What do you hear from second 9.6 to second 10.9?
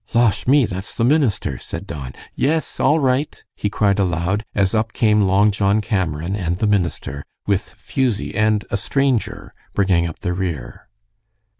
bringing up the rear.